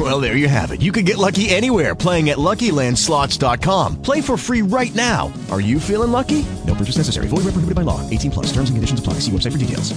[0.00, 0.80] Well, there you have it.
[0.80, 4.00] You can get lucky anywhere playing at LuckyLandSlots.com.
[4.00, 5.30] Play for free right now.
[5.50, 6.46] Are you feeling lucky?
[6.66, 7.26] No purchase necessary.
[7.28, 8.00] Void where prohibited by law.
[8.08, 8.46] 18 plus.
[8.46, 9.14] Terms and conditions apply.
[9.20, 9.92] See website for details.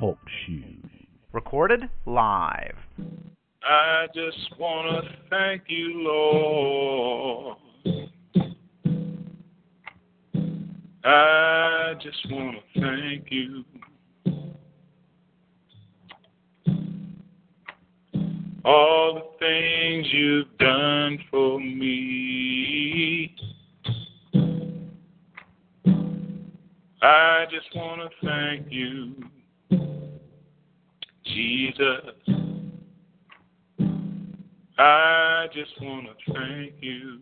[0.00, 0.86] Talk shoes.
[1.32, 2.76] Recorded live.
[3.62, 7.58] I just want to thank you, Lord.
[11.04, 13.64] I just want to thank you.
[18.64, 23.34] All the things you've done for me.
[27.02, 29.14] I just want to thank you,
[31.24, 32.14] Jesus.
[34.78, 37.20] I just want to thank you.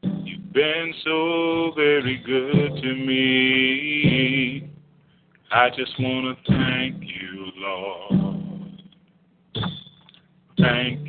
[0.00, 3.97] You've been so very good to me.
[5.50, 8.82] I just want to thank you, Lord.
[10.58, 11.07] Thank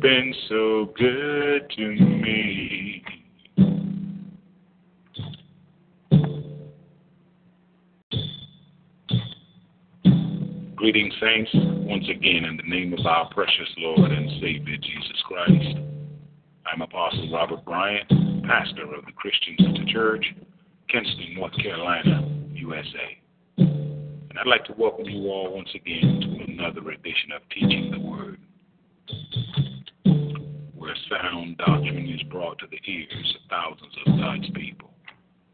[0.00, 3.04] been so good to me.
[10.74, 15.76] Greetings, saints, once again in the name of our precious Lord and Savior Jesus Christ.
[16.72, 18.08] I'm Apostle Robert Bryant,
[18.44, 20.24] pastor of the Christian Center Church,
[20.88, 23.18] Kinston, North Carolina, USA.
[23.58, 28.00] And I'd like to welcome you all once again to another edition of Teaching the
[28.00, 28.19] Word,
[31.10, 34.90] sound doctrine is brought to the ears of thousands of God's people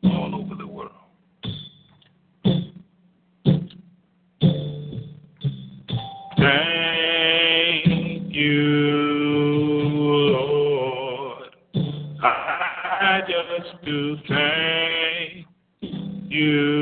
[0.04, 0.92] all over the world.
[6.38, 7.86] Thank
[8.34, 8.58] you,
[10.32, 11.56] Lord.
[12.22, 15.46] I just do thank
[16.28, 16.75] you,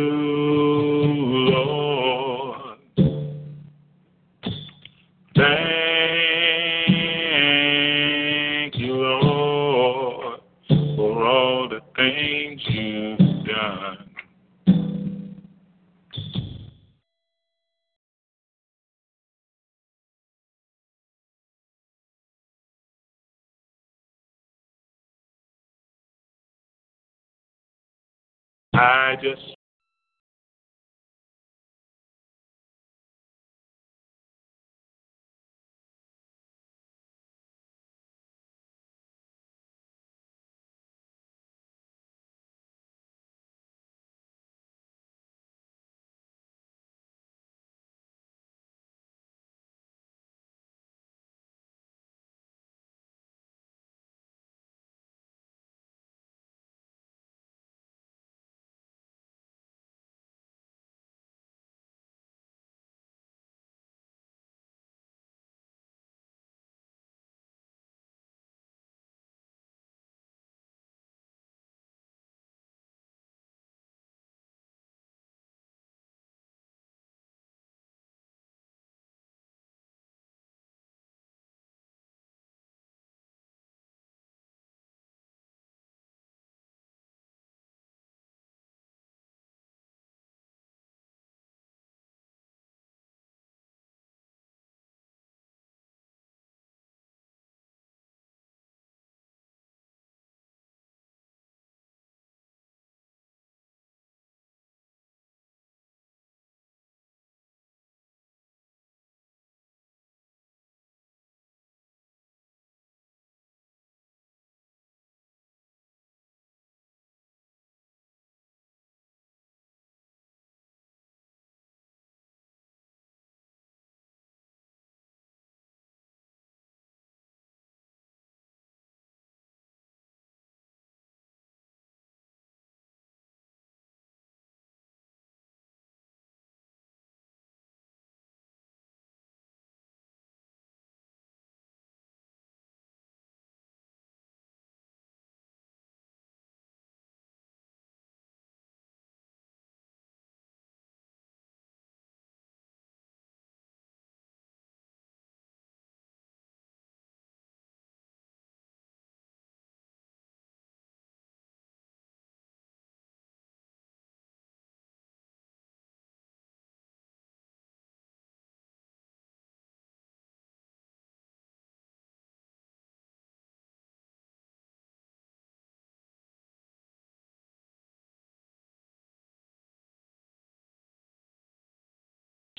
[28.74, 29.56] I just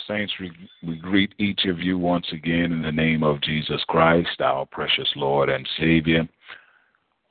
[0.07, 0.33] Saints,
[0.83, 5.07] we, greet each of you once again in the name of Jesus Christ, our precious
[5.15, 6.27] Lord and Savior.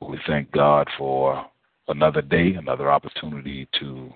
[0.00, 1.47] We thank God for
[1.88, 4.12] another day, another opportunity to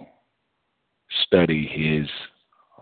[1.26, 2.08] study His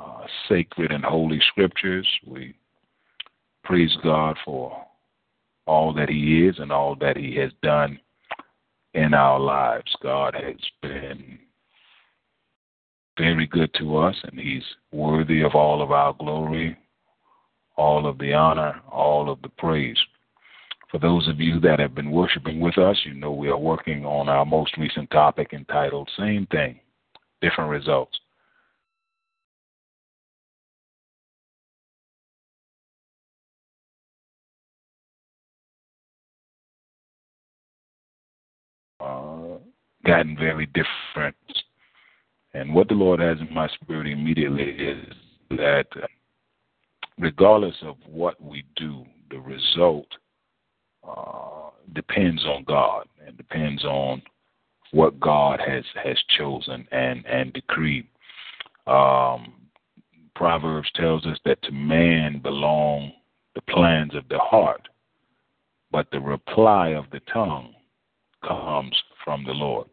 [0.00, 2.06] uh, sacred and holy scriptures.
[2.26, 2.54] We
[3.62, 4.84] praise God for
[5.66, 8.00] all that He is and all that He has done
[8.94, 9.94] in our lives.
[10.02, 11.38] God has been
[13.16, 16.76] very good to us, and He's worthy of all of our glory,
[17.76, 19.98] all of the honor, all of the praise.
[20.90, 24.04] For those of you that have been worshiping with us, you know we are working
[24.04, 26.78] on our most recent topic entitled Same Thing,
[27.42, 28.18] Different Results.
[39.00, 39.58] Uh,
[40.04, 41.36] gotten very different
[42.56, 45.04] and what the Lord has in my spirit immediately is
[45.50, 45.86] that
[47.18, 50.06] regardless of what we do, the result
[51.06, 54.22] uh, depends on God and depends on
[54.92, 58.06] what God has has chosen and and decreed.
[58.86, 59.52] Um,
[60.34, 63.12] Proverbs tells us that to man belong
[63.54, 64.88] the plans of the heart,
[65.90, 67.74] but the reply of the tongue
[68.46, 69.88] comes from the Lord.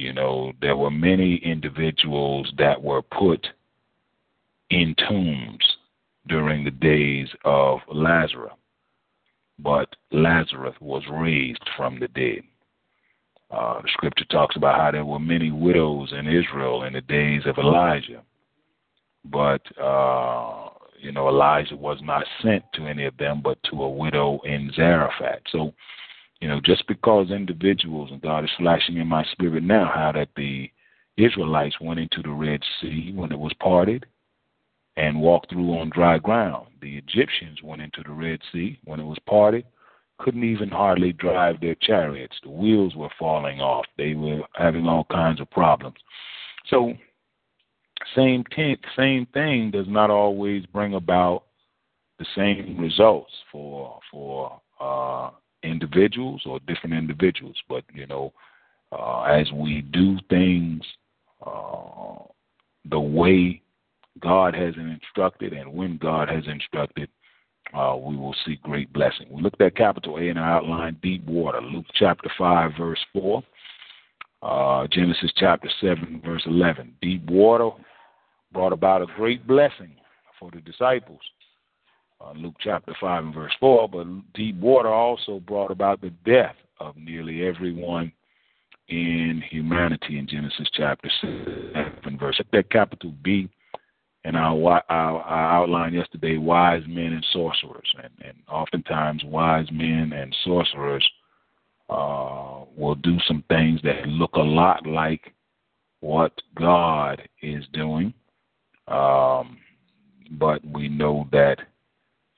[0.00, 3.46] You know, there were many individuals that were put
[4.70, 5.62] in tombs
[6.26, 8.54] during the days of Lazarus,
[9.58, 12.40] but Lazarus was raised from the dead.
[13.50, 17.42] Uh, the scripture talks about how there were many widows in Israel in the days
[17.44, 18.22] of Elijah,
[19.26, 23.90] but uh, you know Elijah was not sent to any of them, but to a
[23.90, 25.42] widow in Zarephath.
[25.52, 25.74] So
[26.40, 30.28] you know, just because individuals, and God is flashing in my spirit now how that
[30.36, 30.70] the
[31.16, 34.06] Israelites went into the Red Sea when it was parted
[34.96, 36.68] and walked through on dry ground.
[36.80, 39.64] The Egyptians went into the Red Sea when it was parted,
[40.18, 42.36] couldn't even hardly drive their chariots.
[42.42, 43.86] The wheels were falling off.
[43.96, 45.96] They were having all kinds of problems.
[46.68, 46.94] So,
[48.14, 51.44] same t- same thing does not always bring about
[52.18, 55.30] the same results for for uh,
[55.62, 58.32] individuals or different individuals, but you know,
[58.92, 60.82] uh, as we do things
[61.46, 62.24] uh,
[62.90, 63.62] the way
[64.20, 67.08] God has instructed and when God has instructed,
[67.72, 69.26] uh, we will see great blessing.
[69.30, 73.42] We looked at capital A in our outline, deep water, Luke chapter 5, verse 4,
[74.42, 76.94] uh, Genesis chapter 7, verse 11.
[77.00, 77.70] Deep water
[78.52, 79.94] brought about a great blessing
[80.38, 81.20] for the disciples
[82.20, 86.56] uh, Luke chapter 5 and verse 4, but deep water also brought about the death
[86.78, 88.12] of nearly everyone
[88.88, 92.40] in humanity in Genesis chapter 7 verse.
[92.52, 93.48] That capital B
[94.24, 97.92] and I, our, our outline yesterday, wise men and sorcerers.
[98.02, 101.08] And, and oftentimes, wise men and sorcerers
[101.88, 105.32] uh, will do some things that look a lot like
[106.00, 108.12] what God is doing.
[108.88, 109.58] Um,
[110.32, 111.58] but we know that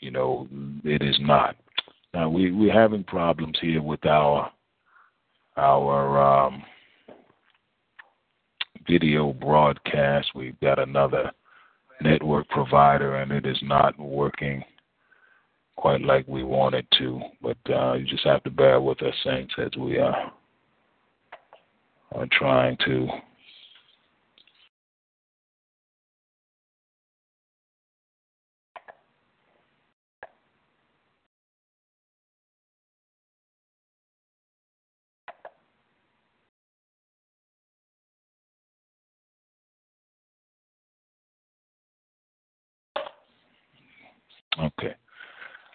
[0.03, 0.49] you know,
[0.85, 1.57] it is not.
[2.13, 4.51] Now we we're having problems here with our
[5.57, 6.63] our um,
[8.87, 10.29] video broadcast.
[10.35, 11.31] We've got another
[12.03, 14.63] network provider, and it is not working
[15.77, 17.21] quite like we wanted to.
[17.41, 20.33] But uh, you just have to bear with us, saints, as we are,
[22.13, 23.07] are trying to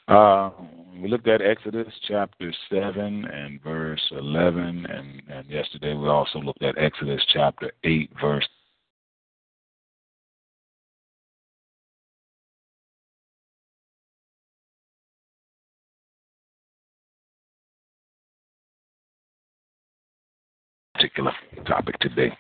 [0.08, 0.50] Uh,
[1.02, 6.64] we looked at Exodus chapter 7 and verse 11, and, and yesterday we also looked
[6.64, 8.48] at Exodus chapter 8, verse
[20.98, 21.32] particular
[21.68, 22.36] topic today.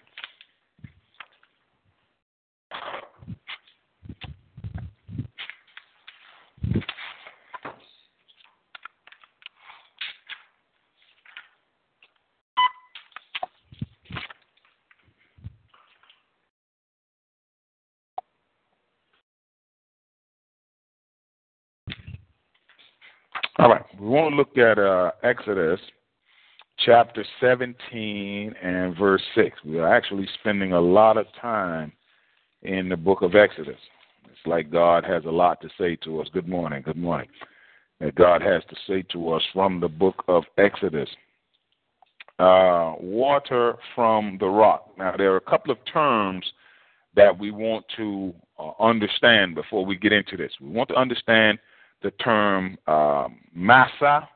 [23.59, 25.79] All right, we want to look at uh, Exodus
[26.85, 29.57] chapter 17 and verse 6.
[29.65, 31.91] We are actually spending a lot of time
[32.61, 33.79] in the book of Exodus.
[34.25, 36.27] It's like God has a lot to say to us.
[36.31, 36.83] Good morning.
[36.83, 37.29] Good morning.
[37.99, 41.09] That God has to say to us from the book of Exodus.
[42.37, 44.91] Uh, water from the rock.
[44.99, 46.45] Now, there are a couple of terms
[47.15, 50.51] that we want to uh, understand before we get into this.
[50.61, 51.57] We want to understand
[52.01, 54.27] the term um, massa,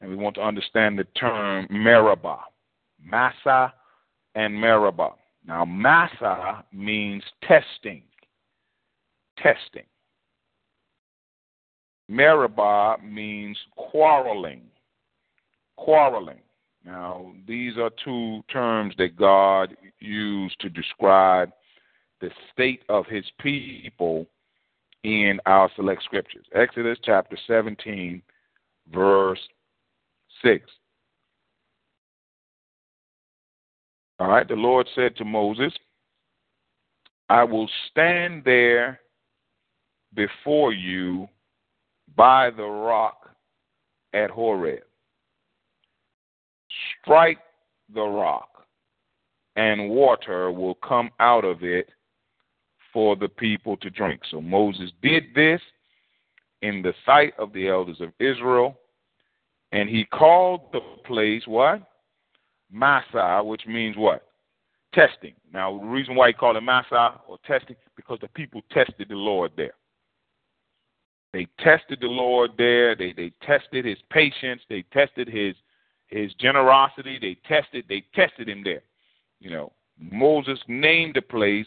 [0.00, 2.40] and we want to understand the term meribah.
[3.02, 3.72] Massa
[4.34, 5.14] and meribah.
[5.46, 8.02] Now, massa means testing.
[9.38, 9.84] Testing.
[12.08, 14.62] Meribah means quarreling.
[15.76, 16.40] Quarreling.
[16.84, 21.50] Now, these are two terms that God used to describe
[22.20, 24.26] the state of his people
[25.04, 26.46] in our select scriptures.
[26.54, 28.20] Exodus chapter 17,
[28.92, 29.38] verse
[30.42, 30.64] 6.
[34.18, 35.72] All right, the Lord said to Moses,
[37.28, 39.00] I will stand there
[40.14, 41.28] before you
[42.16, 43.30] by the rock
[44.14, 44.82] at Horeb.
[47.02, 47.38] Strike
[47.92, 48.48] the rock,
[49.56, 51.90] and water will come out of it
[52.94, 54.22] for the people to drink.
[54.30, 55.60] So Moses did this
[56.62, 58.78] in the sight of the elders of Israel,
[59.72, 61.82] and he called the place what?
[62.72, 64.26] Massa, which means what?
[64.94, 65.34] Testing.
[65.52, 69.16] Now, the reason why he called it Massa or testing, because the people tested the
[69.16, 69.74] Lord there.
[71.34, 72.94] They tested the Lord there.
[72.94, 74.62] They they tested his patience.
[74.68, 75.56] They tested his
[76.06, 77.18] his generosity.
[77.20, 78.82] They tested they tested him there.
[79.40, 81.66] You know, Moses named the place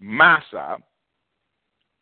[0.00, 0.78] Massa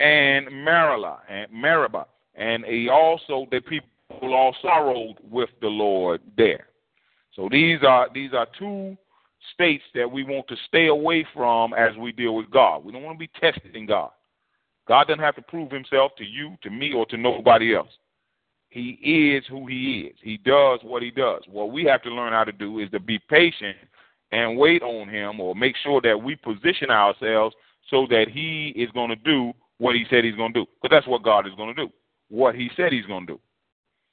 [0.00, 3.88] and Marala and Meribah, and he also the people
[4.22, 6.66] all sorrowed with the Lord there.
[7.34, 8.96] So these are these are two
[9.54, 12.84] states that we want to stay away from as we deal with God.
[12.84, 14.10] We don't want to be tested in God.
[14.86, 17.90] God doesn't have to prove himself to you, to me, or to nobody else.
[18.68, 20.16] He is who he is.
[20.22, 21.42] He does what he does.
[21.46, 23.76] What we have to learn how to do is to be patient
[24.32, 27.54] and wait on him or make sure that we position ourselves
[27.90, 30.66] so that he is going to do what he said he's going to do.
[30.80, 31.92] Because that's what God is going to do.
[32.28, 33.40] What he said he's going to do.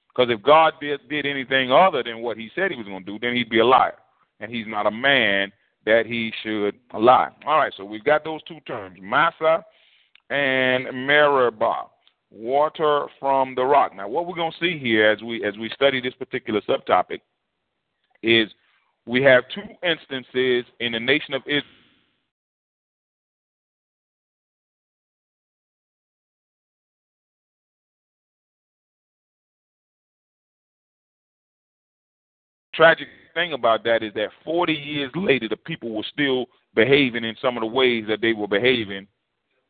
[0.09, 3.11] Because if God did, did anything other than what he said he was going to
[3.11, 3.95] do, then he'd be a liar.
[4.39, 5.51] And he's not a man
[5.85, 7.29] that he should lie.
[7.45, 9.63] All right, so we've got those two terms, Massa
[10.29, 11.87] and Meribah,
[12.31, 13.95] water from the rock.
[13.95, 17.21] Now, what we're going to see here as we as we study this particular subtopic
[18.21, 18.49] is
[19.05, 21.63] we have two instances in the nation of Israel.
[32.79, 36.45] Tragic thing about that is that 40 years later, the people were still
[36.75, 39.05] behaving in some of the ways that they were behaving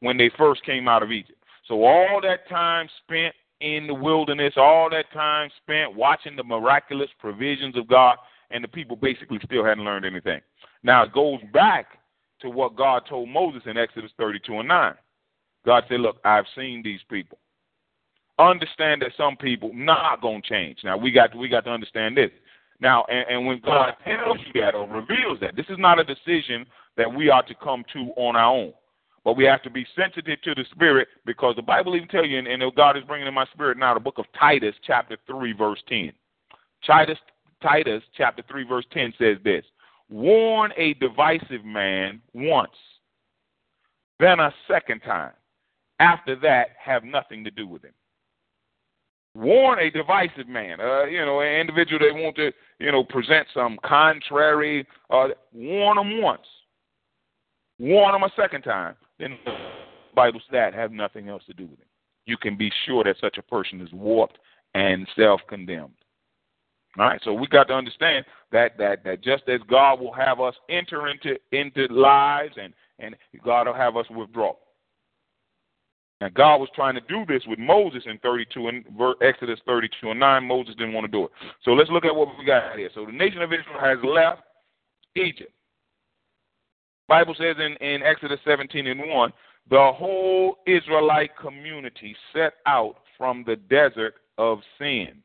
[0.01, 1.43] when they first came out of Egypt.
[1.67, 7.09] So all that time spent in the wilderness, all that time spent watching the miraculous
[7.17, 8.15] provisions of God,
[8.51, 10.41] and the people basically still hadn't learned anything.
[10.83, 11.87] Now it goes back
[12.41, 14.93] to what God told Moses in Exodus 32 and 9.
[15.65, 17.39] God said, Look, I've seen these people.
[18.37, 20.77] Understand that some people not gonna change.
[20.83, 22.29] Now we got to, we got to understand this.
[22.79, 26.03] Now, and, and when God tells you that or reveals that, this is not a
[26.03, 26.65] decision
[26.97, 28.73] that we are to come to on our own.
[29.25, 32.39] But we have to be sensitive to the Spirit because the Bible even tells you,
[32.39, 35.53] and, and God is bringing in my spirit now, the book of Titus, chapter 3,
[35.53, 36.13] verse 10.
[36.85, 37.17] Titus,
[37.61, 39.65] Titus, chapter 3, verse 10 says this
[40.09, 42.71] Warn a divisive man once,
[44.19, 45.33] then a second time.
[45.99, 47.91] After that, have nothing to do with him.
[49.35, 53.47] Warn a divisive man, uh, you know, an individual that want to, you know, present
[53.53, 56.41] some contrary, uh, warn them once.
[57.77, 59.51] Warn them a second time then the
[60.15, 61.87] Bible that have nothing else to do with it.
[62.25, 64.39] You can be sure that such a person is warped
[64.73, 65.93] and self-condemned.
[66.97, 70.39] All right, so we got to understand that that that just as God will have
[70.39, 74.53] us enter into into lives and and God will have us withdraw.
[76.21, 78.85] And God was trying to do this with Moses in 32 and
[79.21, 80.43] Exodus 32 and 9.
[80.43, 81.31] Moses didn't want to do it.
[81.63, 82.89] So let's look at what we got here.
[82.93, 84.41] So the nation of Israel has left
[85.15, 85.51] Egypt.
[87.07, 89.33] Bible says in, in Exodus 17 and 1,
[89.69, 95.21] the whole Israelite community set out from the desert of sin,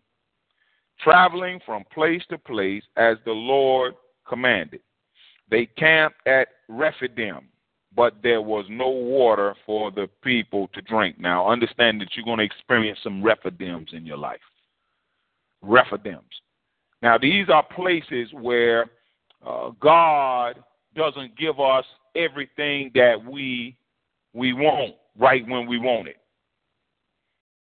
[1.01, 3.95] traveling from place to place as the Lord
[4.29, 4.81] commanded.
[5.51, 7.49] They camped at Rephidim,
[7.97, 11.19] but there was no water for the people to drink.
[11.19, 14.41] Now, understand that you're going to experience some Rephidims in your life.
[15.65, 16.23] Rephidims.
[17.03, 18.87] Now, these are places where
[19.47, 20.63] uh, God
[20.97, 21.85] doesn't give us
[22.17, 23.77] everything that we
[24.33, 26.17] we want right when we want it.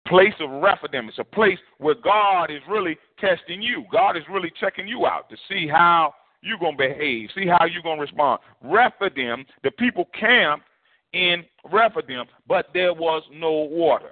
[0.07, 1.09] Place of Rephidim.
[1.09, 3.85] It's a place where God is really testing you.
[3.91, 7.65] God is really checking you out to see how you're going to behave, see how
[7.65, 8.41] you're going to respond.
[8.63, 10.67] Rephidim, the people camped
[11.13, 14.11] in Rephidim, but there was no water.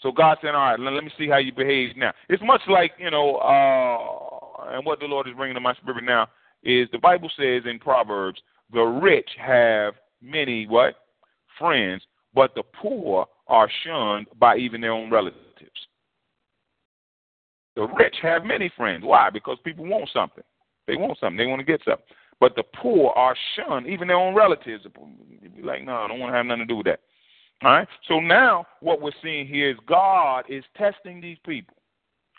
[0.00, 2.12] So God said, all right, let me see how you behave now.
[2.28, 6.04] It's much like, you know, uh, and what the Lord is bringing to my spirit
[6.04, 6.28] now
[6.62, 8.40] is the Bible says in Proverbs,
[8.72, 10.94] the rich have many what?
[11.58, 12.02] Friends,
[12.34, 15.36] but the poor are shunned by even their own relatives.
[17.76, 19.04] The rich have many friends.
[19.04, 19.30] Why?
[19.30, 20.44] Because people want something.
[20.90, 21.36] They want something.
[21.36, 22.04] They want to get something.
[22.40, 24.84] But the poor are shunned, even their own relatives.
[25.56, 27.00] Be like, no, I don't want to have nothing to do with that.
[27.62, 27.88] All right.
[28.08, 31.76] So now what we're seeing here is God is testing these people.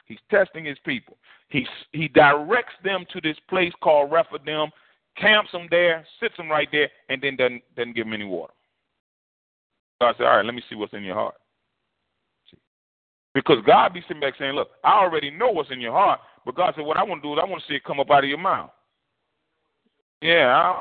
[0.05, 1.17] He's testing his people.
[1.47, 4.69] He he directs them to this place called Rephidim,
[5.15, 8.53] camps them there, sits them right there, and then doesn't doesn't give them any water.
[10.01, 11.35] I said, all right, let me see what's in your heart.
[13.33, 16.55] Because God be sitting back saying, look, I already know what's in your heart, but
[16.55, 18.11] God said, what I want to do is I want to see it come up
[18.11, 18.71] out of your mouth.
[20.21, 20.73] Yeah,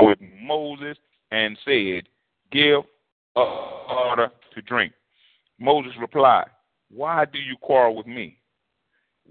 [0.00, 0.96] with Moses
[1.30, 2.04] and said,
[2.50, 2.82] Give
[3.36, 4.92] a water to drink.
[5.58, 6.46] Moses replied,
[6.90, 8.38] Why do you quarrel with me?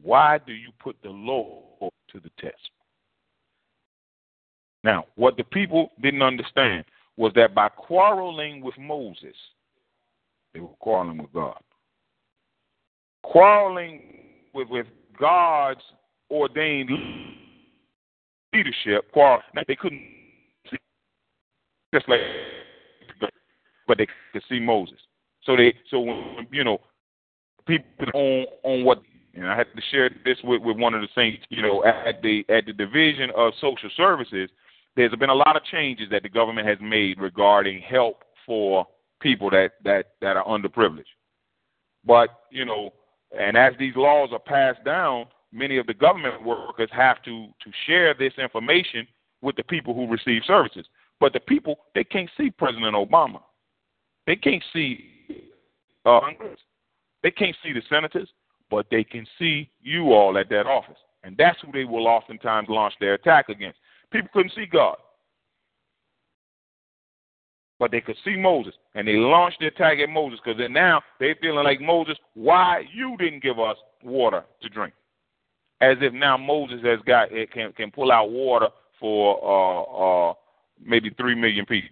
[0.02, 2.70] Why do you put the Lord to the test?
[4.84, 6.86] Now, what the people didn't understand
[7.18, 9.36] was that by quarreling with Moses,
[10.54, 11.60] they were quarreling with God.
[13.24, 14.02] Quarreling
[14.54, 14.88] with, with
[15.20, 15.82] God's
[16.30, 16.90] ordained
[18.54, 20.02] leadership, quarrel, they couldn't
[20.70, 20.78] see,
[21.94, 22.20] just like,
[23.88, 24.98] but they could see Moses.
[25.44, 26.80] So they, so when, you know,
[27.68, 29.02] people on on what
[29.34, 32.22] and I had to share this with, with one of the saints, you know, at
[32.22, 34.50] the at the division of social services,
[34.96, 38.86] there's been a lot of changes that the government has made regarding help for
[39.22, 41.06] people that that that are underprivileged.
[42.06, 42.92] But you know,
[43.38, 47.72] and as these laws are passed down, many of the government workers have to to
[47.86, 49.08] share this information
[49.42, 50.86] with the people who receive services.
[51.20, 53.42] But the people they can't see President Obama,
[54.28, 55.06] they can't see
[56.06, 56.60] uh, Congress,
[57.24, 58.30] they can't see the senators,
[58.70, 62.68] but they can see you all at that office, and that's who they will oftentimes
[62.70, 63.78] launch their attack against.
[64.12, 64.98] People couldn't see God.
[67.80, 71.36] But they could see Moses, and they launched the attack at Moses because now they're
[71.42, 74.94] feeling like Moses, why you didn't give us water to drink?
[75.82, 78.68] As if now Moses has got it can can pull out water
[79.00, 80.34] for uh, uh,
[80.80, 81.90] maybe three million people.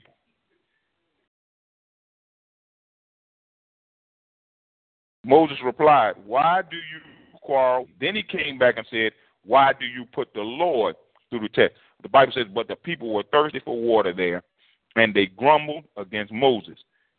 [5.26, 7.02] Moses replied, Why do you
[7.42, 7.88] quarrel?
[8.00, 9.12] Then he came back and said,
[9.44, 10.96] Why do you put the Lord
[11.30, 11.74] through the test?
[12.02, 14.44] The Bible says, But the people were thirsty for water there,
[14.96, 16.78] and they grumbled against Moses.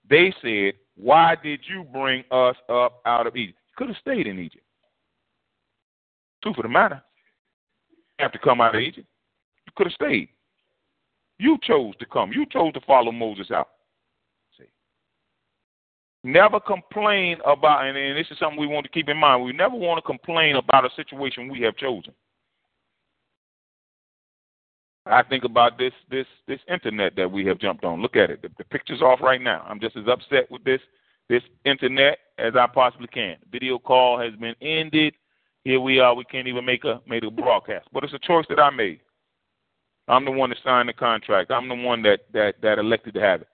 [0.08, 3.58] They said, Why did you bring us up out of Egypt?
[3.68, 4.64] You could have stayed in Egypt.
[6.42, 7.02] Two for the matter.
[8.18, 9.06] You have to come out of Egypt.
[9.66, 10.28] You could have stayed.
[11.38, 12.32] You chose to come.
[12.32, 13.68] You chose to follow Moses out.
[14.58, 14.64] See.
[16.24, 19.44] Never complain about, and, and this is something we want to keep in mind.
[19.44, 22.12] We never want to complain about a situation we have chosen.
[25.10, 28.00] I think about this this this internet that we have jumped on.
[28.00, 28.42] Look at it.
[28.42, 29.64] The, the picture's off right now.
[29.68, 30.80] I'm just as upset with this
[31.28, 33.36] this internet as I possibly can.
[33.50, 35.14] Video call has been ended.
[35.64, 36.14] Here we are.
[36.14, 37.88] We can't even make a make a broadcast.
[37.92, 39.00] But it's a choice that I made.
[40.08, 41.50] I'm the one that signed the contract.
[41.50, 43.48] I'm the one that that that elected to have it.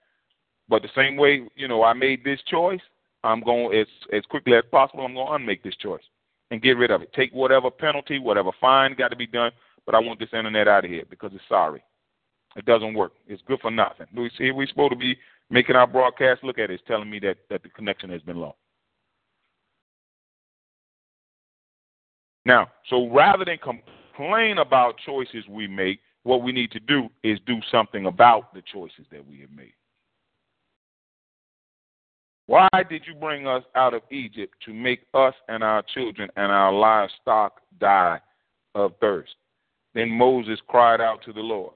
[0.69, 2.81] But the same way, you know, I made this choice.
[3.23, 5.05] I'm going as as quickly as possible.
[5.05, 6.03] I'm going to unmake this choice
[6.51, 7.11] and get rid of it.
[7.13, 9.51] Take whatever penalty, whatever fine got to be done
[9.87, 11.81] but I want this internet out of here because it's sorry.
[12.57, 13.13] It doesn't work.
[13.25, 14.05] It's good for nothing.
[14.15, 15.17] We see we're supposed to be
[15.49, 16.43] making our broadcast.
[16.43, 16.75] Look at it.
[16.75, 18.57] It's telling me that, that the connection has been lost.
[22.45, 27.39] Now, so rather than complain about choices we make, what we need to do is
[27.45, 29.73] do something about the choices that we have made.
[32.47, 36.51] Why did you bring us out of Egypt to make us and our children and
[36.51, 38.19] our livestock die
[38.75, 39.35] of thirst?
[39.97, 41.73] Then Moses cried out to the Lord,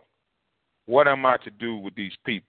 [0.85, 2.47] What am I to do with these people?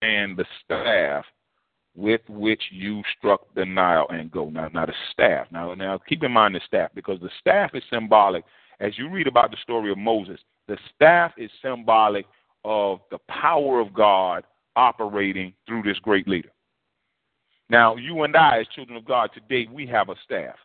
[0.00, 1.26] And the staff
[1.94, 4.48] with which you struck the Nile and go.
[4.48, 5.48] Now, now the staff.
[5.52, 8.44] Now, now keep in mind the staff because the staff is symbolic
[8.80, 12.24] as you read about the story of Moses, the staff is symbolic
[12.64, 14.42] of the power of God
[14.76, 16.50] operating through this great leader.
[17.68, 20.56] Now, you and I, as children of God today, we have a staff.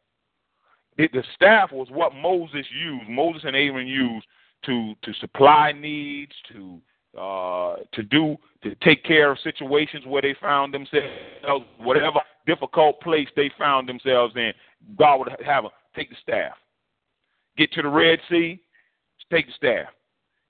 [0.98, 4.26] It, the staff was what Moses used, Moses and Aaron used
[4.66, 6.80] to to supply needs, to
[7.20, 13.28] uh, to do to take care of situations where they found themselves, whatever difficult place
[13.36, 14.54] they found themselves in.
[14.98, 16.54] God would have them take the staff.
[17.58, 18.60] Get to the Red Sea,
[19.32, 19.88] take the staff.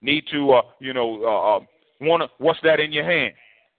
[0.01, 1.59] Need to, uh, you know, uh, uh,
[2.01, 3.33] wanna what's that in your hand?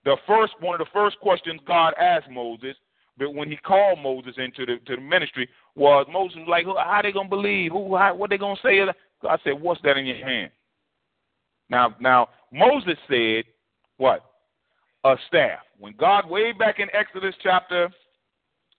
[0.07, 2.77] The first one of the first questions God asked Moses,
[3.19, 7.01] but when he called Moses into the to the ministry, was Moses was like, how
[7.03, 7.73] they gonna believe?
[7.73, 8.87] Who, how, what they gonna say?
[9.21, 10.53] God said, what's that in your hand?
[11.69, 13.47] Now, now Moses said,
[13.97, 14.25] what?
[15.03, 15.59] A staff.
[15.77, 17.90] When God, way back in Exodus chapter,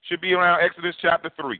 [0.03, 1.59] should be around Exodus chapter three.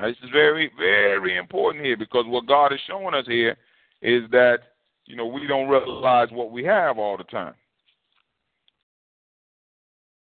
[0.00, 3.56] Now, this is very, very important here because what God is showing us here
[4.02, 4.58] is that
[5.06, 7.54] you know we don't realize what we have all the time.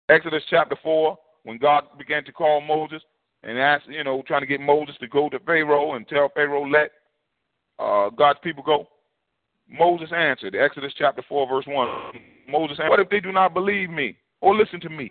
[0.08, 3.02] Exodus chapter four, when God began to call Moses
[3.42, 6.68] and ask, you know, trying to get Moses to go to Pharaoh and tell Pharaoh
[6.68, 6.90] let
[7.78, 8.86] uh, God's people go.
[9.68, 11.88] Moses answered, Exodus chapter 4, verse 1.
[12.48, 15.10] Moses answered, What if they do not believe me or listen to me?